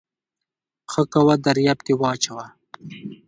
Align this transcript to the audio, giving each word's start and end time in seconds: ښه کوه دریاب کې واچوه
ښه 0.91 1.01
کوه 1.13 1.35
دریاب 1.45 1.79
کې 1.85 1.93
واچوه 2.01 2.45